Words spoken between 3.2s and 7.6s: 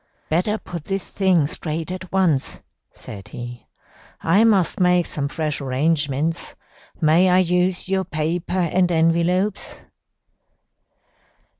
he. 'I must make some fresh arrangements. May I